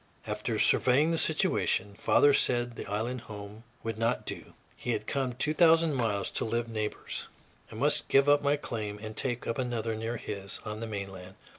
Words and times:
After 0.25 0.57
surveying 0.57 1.11
the 1.11 1.19
situation, 1.19 1.93
father 1.93 2.33
said 2.33 2.75
the 2.75 2.87
island 2.87 3.21
home 3.21 3.63
would 3.83 3.99
not 3.99 4.25
do. 4.25 4.55
He 4.75 4.93
had 4.93 5.05
come 5.05 5.33
two 5.33 5.53
thousand 5.53 5.93
miles 5.93 6.31
to 6.31 6.43
live 6.43 6.67
neighbors; 6.67 7.27
I 7.71 7.75
must 7.75 8.09
give 8.09 8.27
up 8.27 8.41
my 8.41 8.55
claim 8.55 8.97
and 8.97 9.15
take 9.15 9.45
up 9.45 9.59
another 9.59 9.93
near 9.95 10.17
his, 10.17 10.59
on 10.65 10.79
the 10.79 10.87
mainland. 10.87 11.35